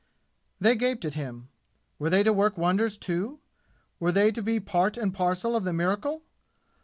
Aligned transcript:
They 0.59 0.75
gaped 0.75 1.05
at 1.05 1.13
him. 1.13 1.49
Were 1.99 2.09
they 2.09 2.23
to 2.23 2.33
work 2.33 2.57
wonders 2.57 2.97
too? 2.97 3.39
Were 3.99 4.11
they 4.11 4.31
to 4.31 4.41
be 4.41 4.59
part 4.59 4.97
and 4.97 5.13
parcel 5.13 5.55
of 5.55 5.63
the 5.63 5.73
miracle? 5.73 6.23